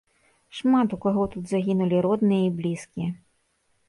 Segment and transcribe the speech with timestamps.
[0.59, 3.09] Шмат у каго тут загінулі родныя і блізкія.